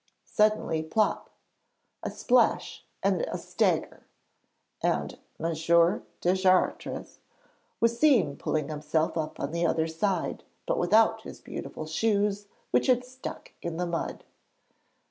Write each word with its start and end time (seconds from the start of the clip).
Suddenly 0.25 0.81
plop, 0.81 1.29
a 2.01 2.09
splash, 2.09 2.83
and 3.03 3.21
a 3.31 3.37
stagger! 3.37 4.07
and 4.81 5.19
M. 5.39 5.53
Deschartres 6.21 7.19
was 7.79 7.99
seen 7.99 8.35
pulling 8.35 8.69
himself 8.69 9.15
up 9.15 9.39
on 9.39 9.51
the 9.51 9.63
other 9.63 9.85
side, 9.85 10.43
but 10.65 10.79
without 10.79 11.21
his 11.21 11.39
beautiful 11.39 11.85
shoes, 11.85 12.47
which 12.71 12.87
had 12.87 13.05
stuck 13.05 13.51
in 13.61 13.77
the 13.77 13.85
mud. 13.85 14.23